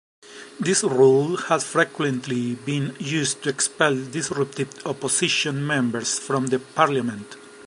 This 0.59 0.83
rule 0.83 1.37
has 1.37 1.63
frequently 1.63 2.55
been 2.55 2.95
used 2.99 3.43
to 3.43 3.49
expel 3.49 3.93
disruptive 4.03 4.69
opposition 4.83 5.63
members 5.63 6.17
from 6.17 6.47
the 6.47 6.57
parliament. 6.57 7.35